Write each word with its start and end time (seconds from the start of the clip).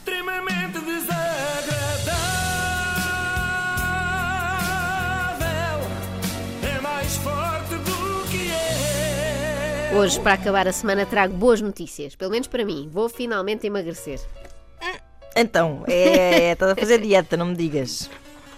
extremamente 0.00 0.78
desagradável. 0.80 1.16
É 6.76 6.80
mais 6.80 7.16
forte 7.16 7.74
do 7.76 8.28
que 8.30 8.50
é. 8.50 9.92
Hoje, 9.96 10.20
para 10.20 10.34
acabar 10.34 10.68
a 10.68 10.72
semana, 10.72 11.06
trago 11.06 11.32
boas 11.34 11.60
notícias. 11.62 12.14
Pelo 12.14 12.30
menos 12.30 12.46
para 12.46 12.64
mim. 12.64 12.88
Vou 12.92 13.08
finalmente 13.08 13.66
emagrecer. 13.66 14.20
Então, 15.34 15.82
é, 15.86 16.52
estás 16.52 16.72
a 16.72 16.76
fazer 16.76 16.98
dieta, 17.00 17.36
não 17.36 17.46
me 17.46 17.56
digas. 17.56 18.08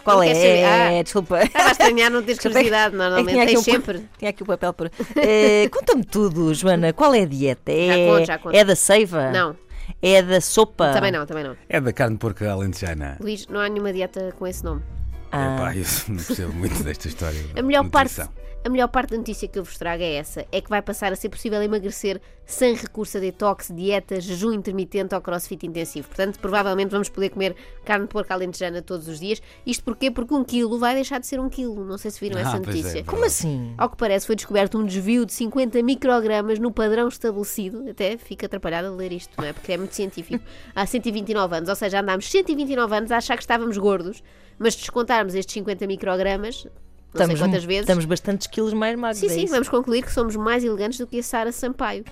Qual 0.05 0.23
é? 0.23 0.29
saber? 0.33 0.47
É, 0.59 0.99
Ah. 0.99 1.03
desculpa. 1.03 1.43
Estava 1.43 1.69
a 1.69 1.73
estranhar 1.73 2.11
não 2.11 2.21
é 2.21 2.23
que- 2.23 2.37
curiosidade, 2.37 2.95
é 2.95 2.99
normalmente. 2.99 3.31
tinha 3.33 3.43
aqui 3.45 3.53
Tens 3.55 3.61
um 3.61 3.65
pa- 3.65 3.71
sempre. 3.73 4.09
Tinha 4.19 4.31
aqui 4.31 4.43
o 4.43 4.47
papel 4.47 4.73
por. 4.73 4.91
Eh, 5.17 5.69
Conta-me 5.71 6.05
tudo, 6.05 6.55
Joana. 6.55 6.93
Qual 6.93 7.13
é 7.15 7.23
a 7.23 7.27
dieta? 7.27 7.73
É, 7.73 8.07
conto, 8.07 8.27
já 8.27 8.39
conto. 8.39 8.57
é 8.57 8.65
da 8.65 8.77
seiva? 8.77 9.31
Não, 9.33 9.57
É 10.01 10.23
da 10.23 10.41
sopa? 10.41 10.93
também 10.93 11.13
não, 11.13 11.27
também 11.27 11.45
não. 11.45 11.57
É 11.69 11.81
da 11.81 11.93
carne 11.93 12.15
de 12.17 12.21
porco 12.21 12.45
alentejana. 12.45 13.17
Luís, 13.21 13.47
não 13.49 13.61
há 13.61 13.69
nenhuma 13.69 13.93
dieta 13.93 14.33
com 14.39 14.47
esse 14.47 14.65
nome. 14.65 14.83
Ah. 15.31 15.55
Epá, 15.55 15.77
eu 15.77 15.85
não 16.09 16.25
percebo 16.25 16.53
muito 16.55 16.83
desta 16.83 17.09
história. 17.09 17.41
A 17.57 17.63
melhor, 17.63 17.89
parte. 17.91 18.21
A 18.65 18.69
melhor 18.69 18.89
parte 18.89 19.11
da 19.11 19.17
notícia 19.17 19.47
que 19.49 19.59
eu 19.59 19.65
vos 19.65 19.79
trago 19.79 20.03
é 20.03 20.15
essa: 20.15 20.45
é 20.53 20.61
que 20.61 20.69
vai 20.69 20.83
passar 20.83 21.13
a 21.13 21.17
ser 21.17 21.29
possível 21.29 21.63
emagrecer 21.63 22.21
sem 22.45 22.75
recurso 22.75 23.19
a 23.19 23.21
detox, 23.21 23.71
dieta, 23.75 24.21
jejum 24.21 24.53
intermitente 24.53 25.15
ou 25.15 25.21
crossfit 25.21 25.67
intensivo. 25.67 26.09
Portanto, 26.09 26.39
provavelmente 26.39 26.91
vamos 26.91 27.09
poder 27.11 27.29
comer 27.29 27.55
carne 27.85 28.07
de 28.07 28.11
porco 28.13 28.33
alentejana 28.33 28.81
todos 28.81 29.07
os 29.07 29.21
dias. 29.21 29.41
Isto 29.67 29.85
porquê? 29.85 30.11
Porque 30.11 30.33
um 30.35 30.43
quilo 30.43 30.79
vai 30.79 30.95
deixar 30.95 31.19
de 31.21 31.27
ser 31.27 31.39
um 31.41 31.49
quilo. 31.49 31.85
Não 31.85 31.99
sei 31.99 32.11
se 32.11 32.19
viram 32.21 32.39
Ah, 32.39 32.41
essa 32.41 32.57
é, 32.57 32.61
notícia. 32.61 32.83
verdade. 32.83 33.05
Como 33.05 33.25
assim? 33.25 33.75
Ao 33.77 33.91
que 33.91 33.97
parece, 33.99 34.27
foi 34.27 34.35
descoberto 34.35 34.79
um 34.79 34.85
desvio 34.87 35.27
de 35.27 35.33
50 35.35 35.83
microgramas 35.83 36.59
no 36.59 36.73
padrão 36.73 37.07
estabelecido. 37.09 37.89
Até 37.91 38.17
fico 38.17 38.47
atrapalhada 38.47 38.89
a 38.89 38.93
ler 38.93 39.13
isto, 39.13 39.31
não 39.37 39.45
é? 39.45 39.53
Porque 39.53 39.73
é 39.73 39.77
muito 39.77 39.95
científico. 39.95 40.43
Há 40.75 40.87
129 40.87 41.55
anos, 41.57 41.69
ou 41.69 41.77
seja, 41.77 42.01
andámos 42.01 42.31
129 42.31 42.97
anos 42.97 43.13
a 43.13 43.19
achar 43.19 43.37
que 43.37 43.43
estávamos 43.43 43.77
gordos, 43.77 44.23
mas 44.59 44.73
se 44.75 44.81
descontarmos 44.81 45.35
estes 45.35 45.53
50 45.53 45.87
microgramas, 45.87 46.67
não 47.15 47.27
sei 47.27 47.37
quantas 47.37 47.65
vezes. 47.65 47.83
estamos 47.83 48.05
bastantes 48.05 48.47
quilos 48.47 48.73
mais 48.73 48.97
magros. 48.99 49.19
Sim, 49.21 49.27
é 49.27 49.29
sim, 49.31 49.45
isso? 49.45 49.53
vamos 49.53 49.69
concluir 49.69 50.03
que 50.03 50.13
somos 50.13 50.37
mais 50.37 50.63
elegantes 50.63 50.99
do 50.99 51.07
que 51.07 51.19
a 51.19 51.23
Sara 51.23 51.53
Sampaio. 51.53 52.05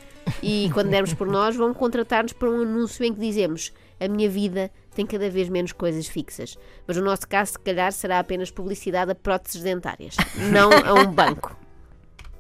E 0.43 0.71
quando 0.75 0.89
dermos 0.89 1.13
por 1.15 1.27
nós, 1.27 1.55
vão 1.55 1.73
contratar-nos 1.75 2.33
para 2.33 2.51
um 2.51 2.63
anúncio 2.63 3.05
em 3.05 3.13
que 3.13 3.21
dizemos: 3.21 3.73
A 4.01 4.09
minha 4.09 4.29
vida 4.29 4.71
tem 4.95 5.05
cada 5.05 5.29
vez 5.29 5.49
menos 5.49 5.73
coisas 5.73 6.07
fixas. 6.07 6.57
Mas 6.87 6.97
no 6.97 7.05
nosso 7.05 7.29
caso, 7.29 7.53
se 7.53 7.59
calhar, 7.59 7.93
será 7.93 8.19
apenas 8.19 8.51
publicidade 8.51 9.11
a 9.11 9.15
próteses 9.15 9.63
dentárias, 9.63 10.17
não 10.51 10.71
a 10.73 10.95
um 10.95 11.07
banco. 11.07 11.57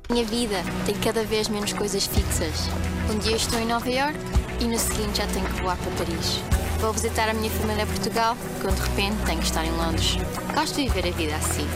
Minha 0.08 0.24
vida 0.24 0.62
tem 0.86 0.94
cada 1.00 1.24
vez 1.24 1.48
menos 1.48 1.72
coisas 1.72 2.06
fixas. 2.06 2.68
Um 3.12 3.18
dia 3.18 3.36
estou 3.36 3.58
em 3.58 3.66
Nova 3.66 3.90
York 3.90 4.16
e 4.60 4.64
no 4.64 4.78
seguinte 4.78 5.18
já 5.18 5.26
tenho 5.26 5.44
que 5.46 5.60
voar 5.60 5.76
para 5.76 6.04
Paris. 6.04 6.40
Vou 6.78 6.92
visitar 6.92 7.28
a 7.28 7.34
minha 7.34 7.50
família 7.50 7.82
em 7.82 7.86
Portugal, 7.86 8.36
quando 8.60 8.76
de 8.76 8.82
repente 8.82 9.16
tenho 9.24 9.38
que 9.38 9.46
estar 9.46 9.64
em 9.64 9.72
Londres. 9.72 10.16
Gosto 10.54 10.76
de 10.76 10.88
viver 10.88 11.08
a 11.08 11.10
vida 11.10 11.34
assim, 11.34 11.66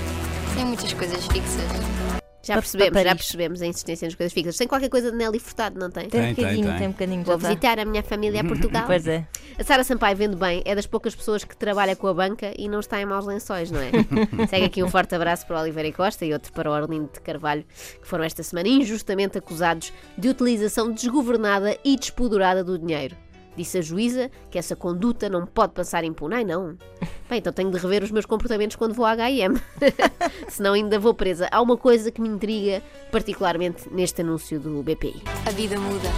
sem 0.55 0.65
muitas 0.65 0.93
coisas 0.93 1.27
fixas. 1.27 2.11
Já 2.43 2.55
percebemos, 2.55 3.03
já 3.03 3.15
percebemos 3.15 3.63
a 3.63 3.67
insistência 3.67 4.07
nas 4.07 4.15
coisas 4.15 4.33
fixas. 4.33 4.57
Tem 4.57 4.67
qualquer 4.67 4.89
coisa 4.89 5.11
de 5.11 5.17
Nelly 5.17 5.39
Furtado, 5.39 5.79
não 5.79 5.91
tem? 5.91 6.09
Tem 6.09 6.21
um 6.21 6.25
Tem, 6.25 6.35
tem, 6.35 6.45
bocadinho, 6.45 6.67
tem, 6.69 6.79
tem. 6.79 6.89
um 6.89 6.91
bocadinho. 6.93 7.25
Vou 7.25 7.35
já 7.35 7.41
tá. 7.41 7.49
visitar 7.49 7.79
a 7.79 7.85
minha 7.85 8.03
família 8.03 8.41
a 8.41 8.45
Portugal. 8.45 8.85
Pois 8.91 9.07
é. 9.07 9.27
A 9.59 9.63
Sara 9.63 9.85
Sampaio 9.85 10.17
vende 10.17 10.37
bem, 10.37 10.63
é 10.65 10.75
das 10.75 10.87
poucas 10.87 11.15
pessoas 11.15 11.45
que 11.45 11.55
trabalha 11.57 11.95
com 11.95 12.07
a 12.07 12.15
banca 12.15 12.53
e 12.59 12.67
não 12.67 12.81
está 12.81 13.01
em 13.01 13.05
maus 13.05 13.27
lençóis, 13.27 13.71
não 13.71 13.79
é? 13.81 13.91
Segue 14.49 14.65
aqui 14.65 14.83
um 14.83 14.89
forte 14.89 15.15
abraço 15.15 15.47
para 15.47 15.59
o 15.59 15.61
Oliveira 15.61 15.93
Costa 15.93 16.25
e 16.25 16.33
outro 16.33 16.51
para 16.53 16.71
o 16.71 16.73
Orlindo 16.73 17.11
de 17.13 17.21
Carvalho, 17.21 17.65
que 18.01 18.09
foram 18.09 18.25
esta 18.25 18.43
semana 18.43 18.69
injustamente 18.69 19.37
acusados 19.37 19.93
de 20.17 20.29
utilização 20.29 20.91
desgovernada 20.91 21.77
e 21.85 21.97
despodurada 21.97 22.65
do 22.65 22.79
dinheiro. 22.79 23.15
Disse 23.55 23.79
a 23.79 23.83
juíza 23.83 24.31
que 24.51 24.59
essa 24.59 24.75
conduta 24.75 25.29
não 25.29 25.45
pode 25.45 25.75
passar 25.75 26.05
impune. 26.05 26.37
Ai 26.37 26.45
não. 26.45 26.77
Bem, 27.31 27.39
então 27.39 27.53
tenho 27.53 27.71
de 27.71 27.79
rever 27.79 28.03
os 28.03 28.11
meus 28.11 28.27
comportamentos 28.27 28.75
quando 28.75 28.93
vou 28.93 29.07
à 29.07 29.13
H&M. 29.13 29.57
Senão 30.51 30.73
ainda 30.73 30.99
vou 30.99 31.15
presa. 31.15 31.49
Há 31.53 31.63
uma 31.63 31.77
coisa 31.77 32.11
que 32.11 32.21
me 32.21 32.29
intriga 32.29 32.83
particularmente 33.13 33.89
neste 33.89 34.23
anúncio 34.23 34.59
do 34.59 34.83
BPI. 34.83 35.23
A 35.47 35.51
vida 35.53 35.79
muda, 35.79 36.09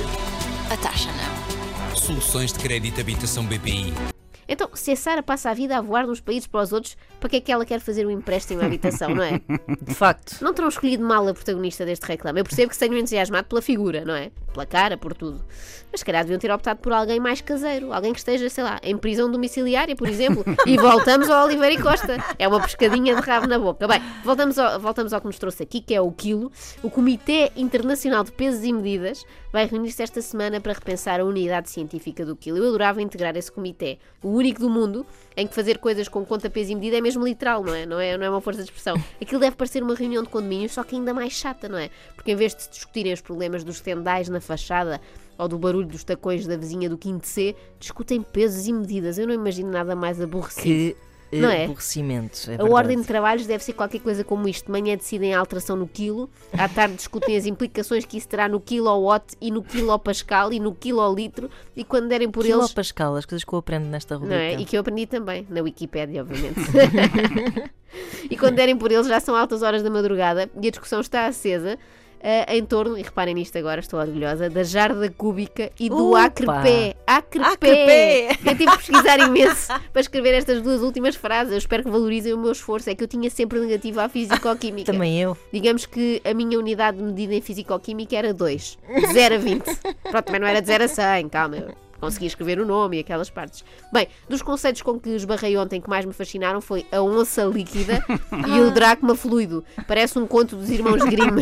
a 0.70 0.76
taxa 0.78 1.10
não. 1.12 1.94
Soluções 1.94 2.50
de 2.50 2.60
crédito 2.60 2.98
habitação 2.98 3.44
BPI. 3.44 4.11
Então, 4.48 4.68
se 4.74 4.92
a 4.92 4.96
Sara 4.96 5.22
passa 5.22 5.50
a 5.50 5.54
vida 5.54 5.76
a 5.76 5.80
voar 5.80 6.04
de 6.04 6.10
uns 6.10 6.20
países 6.20 6.46
para 6.46 6.62
os 6.62 6.72
outros, 6.72 6.96
para 7.20 7.28
que 7.28 7.36
é 7.36 7.40
que 7.40 7.52
ela 7.52 7.64
quer 7.64 7.80
fazer 7.80 8.06
um 8.06 8.10
empréstimo 8.10 8.60
à 8.60 8.66
habitação, 8.66 9.14
não 9.14 9.22
é? 9.22 9.40
De 9.80 9.94
facto. 9.94 10.42
Não 10.42 10.52
terão 10.52 10.68
escolhido 10.68 11.04
mal 11.04 11.26
a 11.28 11.34
protagonista 11.34 11.84
deste 11.84 12.04
reclame. 12.06 12.40
Eu 12.40 12.44
percebo 12.44 12.68
que 12.68 12.74
se 12.74 12.80
tenham 12.80 12.98
entusiasmado 12.98 13.48
pela 13.48 13.62
figura, 13.62 14.04
não 14.04 14.14
é? 14.14 14.30
Pela 14.52 14.66
cara, 14.66 14.96
por 14.96 15.14
tudo. 15.14 15.42
Mas 15.90 16.00
se 16.00 16.04
calhar 16.04 16.22
deviam 16.22 16.38
ter 16.38 16.50
optado 16.50 16.80
por 16.80 16.92
alguém 16.92 17.20
mais 17.20 17.40
caseiro. 17.40 17.92
Alguém 17.92 18.12
que 18.12 18.18
esteja, 18.18 18.48
sei 18.48 18.64
lá, 18.64 18.80
em 18.82 18.96
prisão 18.96 19.30
domiciliária, 19.30 19.94
por 19.94 20.08
exemplo. 20.08 20.44
E 20.66 20.76
voltamos 20.76 21.30
ao 21.30 21.46
Oliveira 21.46 21.74
e 21.74 21.82
Costa. 21.82 22.16
É 22.38 22.48
uma 22.48 22.60
pescadinha 22.60 23.14
de 23.14 23.22
rabo 23.22 23.46
na 23.46 23.58
boca. 23.58 23.86
Bem, 23.86 24.02
voltamos 24.24 24.58
ao, 24.58 24.80
voltamos 24.80 25.12
ao 25.12 25.20
que 25.20 25.26
nos 25.26 25.38
trouxe 25.38 25.62
aqui, 25.62 25.80
que 25.80 25.94
é 25.94 26.00
o 26.00 26.10
quilo. 26.10 26.50
O 26.82 26.90
Comitê 26.90 27.52
Internacional 27.56 28.24
de 28.24 28.32
Pesos 28.32 28.64
e 28.64 28.72
Medidas 28.72 29.24
vai 29.52 29.66
reunir-se 29.66 30.02
esta 30.02 30.22
semana 30.22 30.60
para 30.60 30.72
repensar 30.72 31.20
a 31.20 31.24
unidade 31.24 31.68
científica 31.68 32.24
do 32.24 32.34
quilo. 32.34 32.58
Eu 32.58 32.68
adorava 32.68 33.02
integrar 33.02 33.36
esse 33.36 33.52
comitê. 33.52 33.98
O 34.22 34.28
único 34.28 34.60
do 34.60 34.70
mundo 34.70 35.04
em 35.36 35.46
que 35.46 35.54
fazer 35.54 35.78
coisas 35.78 36.08
com 36.08 36.24
conta, 36.24 36.48
peso 36.48 36.72
e 36.72 36.74
medida 36.74 36.96
é 36.96 37.00
mesmo 37.00 37.24
literal, 37.24 37.62
não 37.62 37.74
é? 37.74 37.84
Não 37.84 38.00
é, 38.00 38.16
não 38.16 38.24
é 38.24 38.30
uma 38.30 38.40
força 38.40 38.62
de 38.62 38.70
expressão. 38.70 38.96
Aquilo 39.20 39.40
deve 39.40 39.56
parecer 39.56 39.82
uma 39.82 39.94
reunião 39.94 40.22
de 40.22 40.30
condomínios, 40.30 40.72
só 40.72 40.82
que 40.82 40.96
ainda 40.96 41.12
mais 41.12 41.32
chata, 41.32 41.68
não 41.68 41.78
é? 41.78 41.90
Porque 42.14 42.32
em 42.32 42.36
vez 42.36 42.54
de 42.54 42.68
discutirem 42.68 43.12
os 43.12 43.20
problemas 43.20 43.62
dos 43.62 43.80
tendais 43.80 44.28
na 44.28 44.40
fachada 44.40 45.00
ou 45.36 45.48
do 45.48 45.58
barulho 45.58 45.86
dos 45.86 46.04
tacões 46.04 46.46
da 46.46 46.56
vizinha 46.56 46.88
do 46.88 46.96
quinto 46.96 47.26
C, 47.26 47.54
discutem 47.78 48.22
pesos 48.22 48.66
e 48.66 48.72
medidas. 48.72 49.18
Eu 49.18 49.26
não 49.26 49.34
imagino 49.34 49.70
nada 49.70 49.94
mais 49.94 50.20
aborrecido. 50.20 50.62
Que 50.62 50.96
Não 51.40 51.48
é? 51.48 51.64
aborrecimento. 51.64 52.50
É 52.50 52.60
A 52.60 52.64
ordem 52.64 53.00
de 53.00 53.06
trabalhos 53.06 53.46
deve 53.46 53.64
ser 53.64 53.72
qualquer 53.72 54.00
coisa 54.00 54.22
como 54.22 54.48
isto. 54.48 54.66
De 54.66 54.72
manhã 54.72 54.96
decidem 54.96 55.34
a 55.34 55.38
alteração 55.38 55.76
no 55.76 55.88
quilo, 55.88 56.28
à 56.52 56.68
tarde 56.68 56.96
discutem 56.96 57.36
as 57.36 57.46
implicações 57.46 58.04
que 58.04 58.18
isso 58.18 58.28
terá 58.28 58.48
no 58.48 58.60
kilowatt 58.60 59.34
e 59.40 59.50
no 59.50 59.62
quilopascal 59.62 60.52
e 60.52 60.60
no 60.60 60.74
quilolitro, 60.74 61.50
e 61.74 61.84
quando 61.84 62.08
derem 62.08 62.30
por 62.30 62.44
Quilo 62.44 62.60
eles. 62.60 62.72
Pascal, 62.72 63.16
as 63.16 63.24
coisas 63.24 63.44
que 63.44 63.52
eu 63.52 63.58
aprendo 63.58 63.86
nesta 63.86 64.16
rubrica. 64.16 64.34
Não 64.34 64.42
é? 64.42 64.54
E 64.54 64.64
que 64.64 64.76
eu 64.76 64.80
aprendi 64.80 65.06
também, 65.06 65.46
na 65.48 65.62
Wikipédia, 65.62 66.22
obviamente. 66.22 66.60
e 68.30 68.36
quando 68.36 68.56
derem 68.56 68.76
por 68.76 68.92
eles 68.92 69.06
já 69.06 69.20
são 69.20 69.34
altas 69.34 69.62
horas 69.62 69.82
da 69.82 69.90
madrugada 69.90 70.50
e 70.60 70.68
a 70.68 70.70
discussão 70.70 71.00
está 71.00 71.26
acesa 71.26 71.78
eh, 72.22 72.56
em 72.56 72.64
torno, 72.64 72.96
e 72.96 73.02
reparem 73.02 73.34
nisto 73.34 73.58
agora, 73.58 73.80
estou 73.80 73.98
orgulhosa, 73.98 74.48
da 74.48 74.62
jarda 74.62 75.10
cúbica 75.10 75.70
e 75.78 75.88
do 75.88 76.10
Upa! 76.10 76.24
acrepé. 76.24 76.94
Acrepé! 77.04 77.48
Acrepé! 77.52 78.28
Eu 78.44 78.56
tive 78.56 78.70
que 78.70 78.76
pesquisar 78.76 79.18
imenso 79.18 79.72
para 79.92 80.00
escrever 80.00 80.34
estas 80.34 80.62
duas 80.62 80.82
últimas 80.82 81.16
frases. 81.16 81.52
Eu 81.52 81.58
espero 81.58 81.82
que 81.82 81.90
valorizem 81.90 82.32
o 82.32 82.38
meu 82.38 82.52
esforço. 82.52 82.88
É 82.88 82.94
que 82.94 83.02
eu 83.02 83.08
tinha 83.08 83.28
sempre 83.28 83.58
negativo 83.58 84.00
à 84.00 84.08
fisicoquímica. 84.08 84.92
Também 84.92 85.20
eu. 85.20 85.36
Digamos 85.52 85.84
que 85.84 86.22
a 86.24 86.32
minha 86.32 86.58
unidade 86.58 86.98
de 86.98 87.02
medida 87.02 87.34
em 87.34 87.40
fisicoquímica 87.40 88.16
era 88.16 88.32
2. 88.32 88.78
De 88.94 89.12
0 89.12 89.34
a 89.34 89.38
20. 89.38 89.64
Pronto, 90.10 90.24
também 90.24 90.40
não 90.40 90.46
era 90.46 90.60
de 90.60 90.66
0 90.68 90.84
a 90.84 90.88
100, 90.88 91.28
calma. 91.28 91.56
Consegui 92.02 92.26
escrever 92.26 92.58
o 92.58 92.66
nome 92.66 92.96
e 92.96 93.00
aquelas 93.00 93.30
partes. 93.30 93.64
Bem, 93.92 94.08
dos 94.28 94.42
conceitos 94.42 94.82
com 94.82 94.98
que 94.98 95.10
esbarrei 95.10 95.56
ontem 95.56 95.80
que 95.80 95.88
mais 95.88 96.04
me 96.04 96.12
fascinaram 96.12 96.60
foi 96.60 96.84
a 96.90 97.00
onça 97.00 97.44
líquida 97.44 98.04
e 98.48 98.60
o 98.60 98.72
dracma 98.72 99.14
fluido. 99.14 99.64
Parece 99.86 100.18
um 100.18 100.26
conto 100.26 100.56
dos 100.56 100.68
irmãos 100.68 101.00
Grimm. 101.04 101.36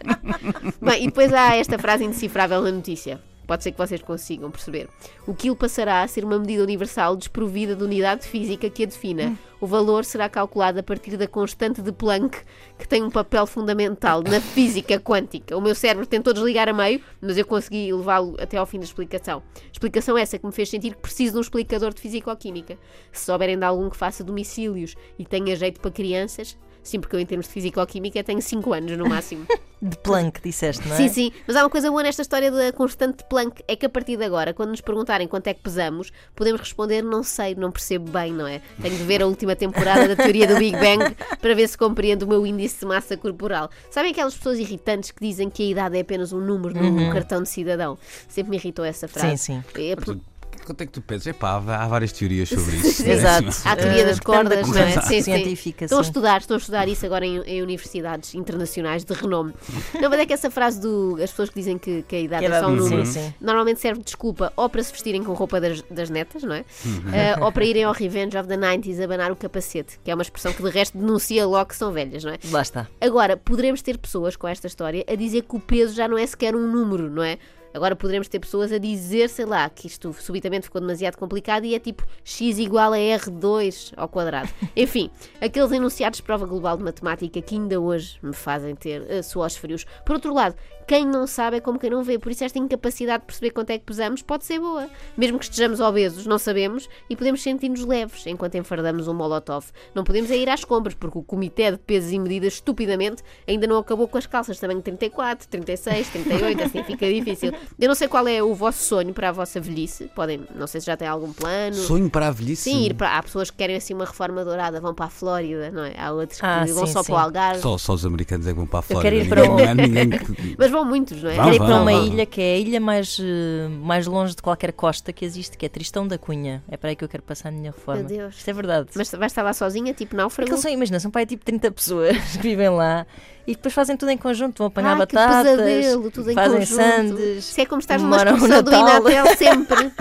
Bem, 0.80 1.02
e 1.02 1.06
depois 1.06 1.30
há 1.34 1.54
esta 1.56 1.78
frase 1.78 2.02
indecifrável 2.02 2.62
na 2.62 2.72
notícia. 2.72 3.20
Pode 3.46 3.62
ser 3.62 3.72
que 3.72 3.78
vocês 3.78 4.02
consigam 4.02 4.50
perceber. 4.50 4.88
O 5.26 5.34
quilo 5.34 5.56
passará 5.56 6.02
a 6.02 6.08
ser 6.08 6.24
uma 6.24 6.38
medida 6.38 6.62
universal 6.62 7.16
desprovida 7.16 7.76
de 7.76 7.84
unidade 7.84 8.26
física 8.26 8.70
que 8.70 8.82
a 8.82 8.86
defina. 8.86 9.36
O 9.60 9.66
valor 9.66 10.04
será 10.04 10.28
calculado 10.28 10.78
a 10.78 10.82
partir 10.82 11.16
da 11.16 11.26
constante 11.26 11.80
de 11.80 11.90
Planck, 11.90 12.42
que 12.78 12.86
tem 12.86 13.02
um 13.02 13.10
papel 13.10 13.46
fundamental 13.46 14.22
na 14.22 14.40
física 14.52 14.98
quântica. 15.00 15.56
O 15.56 15.60
meu 15.60 15.74
cérebro 15.74 16.06
tentou 16.06 16.32
desligar 16.32 16.68
a 16.68 16.72
meio, 16.72 17.00
mas 17.20 17.38
eu 17.38 17.46
consegui 17.46 17.92
levá-lo 17.92 18.36
até 18.38 18.56
ao 18.56 18.66
fim 18.66 18.78
da 18.78 18.84
explicação. 18.84 19.42
Explicação 19.72 20.18
essa 20.18 20.38
que 20.38 20.44
me 20.44 20.52
fez 20.52 20.68
sentir 20.68 20.94
que 20.94 21.00
preciso 21.00 21.32
de 21.32 21.38
um 21.38 21.40
explicador 21.40 21.94
de 21.94 22.00
fisicoquímica. 22.00 22.78
Se 23.12 23.24
souberem 23.24 23.58
de 23.58 23.64
algum 23.64 23.88
que 23.88 23.96
faça 23.96 24.22
domicílios 24.22 24.94
e 25.18 25.24
tenha 25.24 25.56
jeito 25.56 25.80
para 25.80 25.90
crianças, 25.90 26.58
sim, 26.84 27.00
porque 27.00 27.16
eu 27.16 27.20
em 27.20 27.26
termos 27.26 27.46
de 27.46 27.52
fisicoquímica 27.52 28.22
tenho 28.22 28.40
5 28.40 28.72
anos 28.72 28.96
no 28.96 29.08
máximo. 29.08 29.44
De 29.82 29.98
Planck, 29.98 30.40
disseste, 30.42 30.88
não 30.88 30.94
é? 30.94 30.96
Sim, 30.96 31.08
sim, 31.08 31.32
mas 31.46 31.56
há 31.56 31.62
uma 31.62 31.68
coisa 31.68 31.90
boa 31.90 32.02
nesta 32.02 32.22
história 32.22 32.50
da 32.50 32.72
constante 32.72 33.18
de 33.18 33.24
Planck, 33.28 33.62
é 33.68 33.76
que 33.76 33.84
a 33.84 33.88
partir 33.90 34.16
de 34.16 34.24
agora, 34.24 34.54
quando 34.54 34.70
nos 34.70 34.80
perguntarem 34.80 35.28
quanto 35.28 35.46
é 35.48 35.52
que 35.52 35.60
pesamos, 35.60 36.10
podemos 36.34 36.62
responder 36.62 37.02
não 37.02 37.22
sei, 37.22 37.54
não 37.54 37.70
percebo 37.70 38.10
bem, 38.10 38.32
não 38.32 38.46
é? 38.46 38.62
Tenho 38.80 38.96
de 38.96 39.02
ver 39.04 39.20
a 39.20 39.26
última 39.26 39.54
temporada 39.54 40.08
da 40.08 40.16
teoria 40.16 40.46
do 40.46 40.56
Big 40.56 40.74
Bang 40.78 41.14
para 41.38 41.54
ver 41.54 41.68
se 41.68 41.76
compreendo 41.76 42.22
o 42.22 42.26
meu 42.28 42.46
índice 42.46 42.80
de 42.80 42.86
massa 42.86 43.14
corporal. 43.14 43.68
Sabem 43.90 44.12
aquelas 44.12 44.34
pessoas 44.34 44.58
irritantes 44.58 45.10
que 45.10 45.20
dizem 45.20 45.50
que 45.50 45.62
a 45.62 45.66
idade 45.66 45.98
é 45.98 46.00
apenas 46.00 46.32
um 46.32 46.40
número 46.40 46.74
no 46.82 47.12
cartão 47.12 47.42
de 47.42 47.48
cidadão? 47.50 47.98
Sempre 48.26 48.52
me 48.52 48.56
irritou 48.56 48.86
essa 48.86 49.06
frase. 49.06 49.36
Sim, 49.36 49.62
sim. 49.76 49.82
É 49.82 49.96
por- 49.96 50.16
Quanto 50.64 50.80
é 50.80 50.86
que 50.86 50.92
tu 50.92 51.00
pensas? 51.02 51.26
Epá, 51.26 51.50
há 51.50 51.82
há 51.84 51.88
várias 51.88 52.12
teorias 52.12 52.48
sobre 52.48 52.76
isso. 52.76 53.02
Exato. 53.08 53.48
Há 53.64 53.72
a 53.72 53.76
teoria 53.76 54.02
Eh, 54.02 54.06
das 54.06 54.20
cordas, 54.20 54.68
não 54.68 54.78
é? 54.78 54.92
Sim, 55.02 55.08
sim. 55.20 55.22
científica, 55.22 55.84
Estão 55.84 55.98
a 55.98 56.02
estudar, 56.02 56.40
estão 56.40 56.56
a 56.56 56.58
estudar 56.58 56.88
isso 56.88 57.04
agora 57.06 57.24
em, 57.26 57.38
em 57.42 57.62
universidades 57.62 58.34
internacionais 58.34 59.04
de 59.04 59.12
renome. 59.12 59.52
Não, 60.00 60.08
mas 60.10 60.20
é 60.20 60.26
que 60.26 60.32
essa 60.32 60.50
frase 60.50 60.80
do. 60.80 61.18
As 61.22 61.30
pessoas 61.30 61.50
que 61.50 61.56
dizem 61.56 61.78
que, 61.78 62.02
que 62.02 62.16
a 62.16 62.20
idade 62.20 62.46
Que 62.46 62.52
é 62.52 62.60
só 62.60 62.66
um 62.68 62.76
sim, 62.82 62.90
número. 62.90 63.06
sim. 63.06 63.34
Normalmente 63.40 63.80
serve 63.80 63.98
de 64.00 64.04
desculpa 64.06 64.52
ou 64.56 64.68
para 64.68 64.82
se 64.82 64.92
vestirem 64.92 65.22
com 65.22 65.32
roupa 65.32 65.60
das, 65.60 65.82
das 65.90 66.10
netas, 66.10 66.42
não 66.42 66.54
é? 66.54 66.64
Eh, 67.12 67.36
ou 67.40 67.52
para 67.52 67.64
irem 67.64 67.84
ao 67.84 67.92
Revenge 67.92 68.36
of 68.36 68.48
the 68.48 68.56
90s 68.56 69.02
abanar 69.02 69.30
o 69.30 69.36
capacete, 69.36 69.98
que 70.02 70.10
é 70.10 70.14
uma 70.14 70.22
expressão 70.22 70.52
que 70.52 70.62
de 70.62 70.70
resto 70.70 70.96
denuncia 70.98 71.46
logo 71.46 71.66
que 71.66 71.76
são 71.76 71.92
velhas, 71.92 72.24
não 72.24 72.32
é? 72.32 72.38
Lá 72.50 72.62
está. 72.62 72.88
Agora, 73.00 73.36
poderemos 73.36 73.82
ter 73.82 73.98
pessoas 73.98 74.36
com 74.36 74.48
esta 74.48 74.66
história 74.66 75.04
a 75.08 75.14
dizer 75.14 75.42
que 75.42 75.56
o 75.56 75.60
peso 75.60 75.94
já 75.94 76.08
não 76.08 76.16
é 76.18 76.26
sequer 76.26 76.54
um 76.56 76.66
número, 76.66 77.10
não 77.10 77.22
é? 77.22 77.38
Agora 77.74 77.96
poderemos 77.96 78.28
ter 78.28 78.38
pessoas 78.38 78.70
a 78.70 78.78
dizer, 78.78 79.28
sei 79.28 79.44
lá, 79.44 79.68
que 79.68 79.88
isto 79.88 80.12
subitamente 80.12 80.66
ficou 80.66 80.80
demasiado 80.80 81.16
complicado 81.16 81.64
e 81.64 81.74
é 81.74 81.80
tipo 81.80 82.06
x 82.22 82.56
igual 82.58 82.92
a 82.92 82.96
r2 82.96 83.92
ao 83.96 84.08
quadrado. 84.08 84.48
Enfim, 84.76 85.10
aqueles 85.40 85.72
enunciados 85.72 86.18
de 86.18 86.22
prova 86.22 86.46
global 86.46 86.76
de 86.76 86.84
matemática 86.84 87.42
que 87.42 87.56
ainda 87.56 87.80
hoje 87.80 88.16
me 88.22 88.32
fazem 88.32 88.76
ter 88.76 89.02
uh, 89.02 89.22
suores 89.24 89.56
frios. 89.56 89.84
Por 90.06 90.14
outro 90.14 90.32
lado, 90.32 90.54
quem 90.86 91.06
não 91.06 91.26
sabe 91.26 91.56
é 91.56 91.60
como 91.60 91.78
quem 91.78 91.90
não 91.90 92.02
vê, 92.02 92.18
por 92.18 92.30
isso 92.32 92.44
esta 92.44 92.58
incapacidade 92.58 93.20
de 93.22 93.26
perceber 93.26 93.50
quanto 93.50 93.70
é 93.70 93.78
que 93.78 93.84
pesamos 93.84 94.22
pode 94.22 94.44
ser 94.44 94.58
boa. 94.58 94.88
Mesmo 95.16 95.38
que 95.38 95.44
estejamos 95.44 95.80
obesos, 95.80 96.26
não 96.26 96.38
sabemos 96.38 96.88
e 97.08 97.16
podemos 97.16 97.42
sentir-nos 97.42 97.84
leves 97.84 98.26
enquanto 98.26 98.56
enfardamos 98.56 99.08
um 99.08 99.14
molotov. 99.14 99.66
Não 99.94 100.04
podemos 100.04 100.30
é 100.30 100.36
ir 100.36 100.48
às 100.48 100.64
compras, 100.64 100.94
porque 100.94 101.18
o 101.18 101.22
Comitê 101.22 101.70
de 101.72 101.78
Pesos 101.78 102.12
e 102.12 102.18
Medidas, 102.18 102.54
estupidamente, 102.54 103.22
ainda 103.46 103.66
não 103.66 103.78
acabou 103.78 104.06
com 104.08 104.18
as 104.18 104.26
calças 104.26 104.58
tamanho 104.58 104.82
34, 104.82 105.48
36, 105.48 106.08
38, 106.08 106.62
assim 106.62 106.82
fica 106.84 107.06
difícil. 107.12 107.52
Eu 107.78 107.88
não 107.88 107.94
sei 107.94 108.08
qual 108.08 108.26
é 108.28 108.42
o 108.42 108.54
vosso 108.54 108.82
sonho 108.84 109.12
para 109.14 109.28
a 109.30 109.32
vossa 109.32 109.60
velhice, 109.60 110.10
podem, 110.14 110.42
não 110.54 110.66
sei 110.66 110.80
se 110.80 110.86
já 110.86 110.96
têm 110.96 111.08
algum 111.08 111.32
plano. 111.32 111.74
Sonho 111.74 112.10
para 112.10 112.28
a 112.28 112.30
velhice? 112.30 112.62
Sim, 112.70 112.84
ir 112.86 112.94
para, 112.94 113.16
há 113.16 113.22
pessoas 113.22 113.50
que 113.50 113.56
querem 113.56 113.76
assim 113.76 113.94
uma 113.94 114.04
reforma 114.04 114.44
dourada, 114.44 114.80
vão 114.80 114.94
para 114.94 115.06
a 115.06 115.10
Flórida, 115.10 115.70
não 115.70 115.84
é? 115.84 115.92
Há 115.98 116.12
outros 116.12 116.40
que 116.40 116.46
Ah, 116.46 116.64
vão 116.66 116.86
sim, 116.86 116.92
só 116.92 117.02
sim. 117.02 117.12
para 117.12 117.14
o 117.14 117.18
Algarve, 117.24 117.60
Só, 117.60 117.78
só 117.78 117.92
os 117.94 118.04
americanos 118.04 118.46
é 118.46 118.50
que 118.50 118.56
vão 118.56 118.66
para 118.66 118.78
a 118.80 118.82
Flórida. 118.82 119.10
quero 119.10 119.16
ir 119.16 119.24
ninguém- 119.24 119.28
para 119.28 119.64
não 119.64 119.70
há 119.70 119.74
ninguém 119.74 120.10
que- 120.10 120.56
mas 120.58 120.70
vão 120.74 120.84
muitos, 120.84 121.22
não 121.22 121.30
é? 121.30 121.34
Vão, 121.36 121.44
Quero 121.44 121.56
ir 121.56 121.58
para 121.58 121.66
vão, 121.68 121.82
uma 121.82 121.92
vão. 121.92 122.06
ilha 122.06 122.26
que 122.26 122.40
é 122.40 122.54
a 122.54 122.58
ilha 122.58 122.80
mais, 122.80 123.18
eh, 123.20 123.68
mais 123.68 124.06
longe 124.06 124.34
de 124.34 124.42
qualquer 124.42 124.72
costa 124.72 125.12
que 125.12 125.24
existe, 125.24 125.56
que 125.56 125.64
é 125.64 125.68
Tristão 125.68 126.06
da 126.06 126.18
Cunha. 126.18 126.62
É 126.68 126.76
para 126.76 126.90
aí 126.90 126.96
que 126.96 127.04
eu 127.04 127.08
quero 127.08 127.22
passar 127.22 127.48
a 127.48 127.52
minha 127.52 127.70
reforma. 127.70 128.02
Meu 128.02 128.08
Deus. 128.08 128.36
Isto 128.36 128.48
é 128.50 128.52
verdade. 128.52 128.88
Mas 128.94 129.10
vais 129.12 129.32
estar 129.32 129.42
lá 129.42 129.52
sozinha, 129.52 129.94
tipo 129.94 130.16
náufrago? 130.16 130.48
Aqueles 130.48 130.62
são, 130.62 130.70
imagina, 130.70 130.98
são 131.00 131.10
para 131.10 131.22
aí 131.22 131.26
tipo 131.26 131.44
30 131.44 131.70
pessoas 131.70 132.16
que 132.36 132.38
vivem 132.38 132.68
lá 132.70 133.06
e 133.46 133.54
depois 133.54 133.72
fazem 133.72 133.96
tudo 133.96 134.10
em 134.10 134.18
conjunto, 134.18 134.58
vão 134.58 134.66
apanhar 134.66 135.00
ah, 135.00 135.06
que 135.06 135.14
batatas, 135.14 135.52
pesadelo, 135.52 136.10
tudo 136.10 136.30
em 136.30 136.34
fazem 136.34 136.58
conjunto. 136.60 136.76
sandes. 136.76 137.48
Isso 137.50 137.60
é 137.60 137.66
como 137.66 137.80
estás 137.80 138.02
numa 138.02 138.16
excursão 138.16 138.62
do 138.62 138.70
Natal. 138.70 139.00
Inatel 139.00 139.26
sempre. 139.36 139.92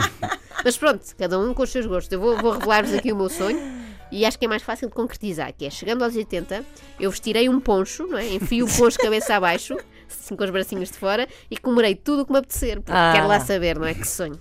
Mas 0.64 0.78
pronto, 0.78 1.04
cada 1.18 1.40
um 1.40 1.54
com 1.54 1.64
os 1.64 1.70
seus 1.70 1.86
gostos. 1.86 2.12
Eu 2.12 2.20
vou, 2.20 2.38
vou 2.38 2.52
revelar-vos 2.54 2.94
aqui 2.94 3.12
o 3.12 3.16
meu 3.16 3.30
sonho 3.30 3.60
e 4.14 4.26
acho 4.26 4.38
que 4.38 4.46
é 4.46 4.48
mais 4.48 4.62
fácil 4.62 4.88
de 4.88 4.94
concretizar, 4.94 5.52
que 5.58 5.66
é 5.66 5.70
chegando 5.72 6.04
aos 6.04 6.16
80, 6.16 6.64
eu 7.00 7.10
vestirei 7.10 7.50
um 7.50 7.60
poncho, 7.60 8.06
não 8.06 8.18
é? 8.18 8.34
Enfio 8.36 8.66
o 8.66 8.70
poncho 8.70 8.98
cabeça 9.00 9.36
abaixo, 9.36 9.76
assim 10.20 10.36
com 10.36 10.44
os 10.44 10.50
bracinhos 10.50 10.90
de 10.92 10.98
fora, 10.98 11.28
e 11.50 11.58
comerei 11.58 11.96
tudo 11.96 12.22
o 12.22 12.26
que 12.26 12.32
me 12.32 12.40
apetecer, 12.40 12.78
porque 12.82 12.92
Ah. 12.94 13.12
quero 13.14 13.28
lá 13.28 13.40
saber, 13.40 13.78
não 13.80 13.86
é? 13.88 13.94
Que 13.94 14.08
sonho. 14.08 14.40